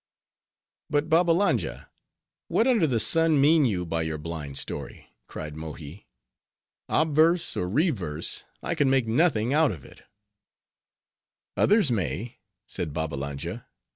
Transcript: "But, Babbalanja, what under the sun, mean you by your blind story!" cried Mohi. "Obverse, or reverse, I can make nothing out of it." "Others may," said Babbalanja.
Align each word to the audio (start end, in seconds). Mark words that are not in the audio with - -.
"But, 0.89 1.09
Babbalanja, 1.09 1.91
what 2.47 2.65
under 2.65 2.87
the 2.87 2.99
sun, 2.99 3.39
mean 3.39 3.65
you 3.65 3.85
by 3.85 4.01
your 4.01 4.17
blind 4.17 4.57
story!" 4.57 5.07
cried 5.27 5.55
Mohi. 5.55 6.07
"Obverse, 6.89 7.55
or 7.55 7.69
reverse, 7.69 8.43
I 8.63 8.73
can 8.73 8.89
make 8.89 9.05
nothing 9.07 9.53
out 9.53 9.71
of 9.71 9.85
it." 9.85 10.01
"Others 11.55 11.91
may," 11.91 12.39
said 12.65 12.93
Babbalanja. 12.93 13.67